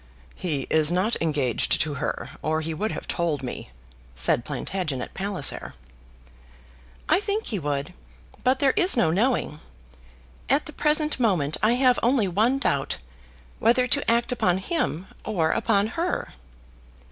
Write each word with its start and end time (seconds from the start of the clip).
"He 0.33 0.65
is 0.71 0.91
not 0.91 1.15
engaged 1.21 1.79
to 1.81 1.93
her, 2.01 2.31
or 2.41 2.61
he 2.61 2.73
would 2.73 2.89
have 2.91 3.07
told 3.07 3.43
me," 3.43 3.69
said 4.15 4.43
Plantagenet 4.43 5.13
Palliser. 5.13 5.75
"I 7.07 7.19
think 7.19 7.45
he 7.45 7.59
would, 7.59 7.93
but 8.43 8.57
there 8.57 8.73
is 8.75 8.97
no 8.97 9.11
knowing. 9.11 9.59
At 10.49 10.65
the 10.65 10.73
present 10.73 11.19
moment 11.19 11.57
I 11.61 11.73
have 11.73 11.99
only 12.01 12.27
one 12.27 12.57
doubt, 12.57 12.97
whether 13.59 13.85
to 13.85 14.09
act 14.09 14.31
upon 14.31 14.57
him 14.57 15.05
or 15.23 15.51
upon 15.51 15.85
her." 15.85 16.29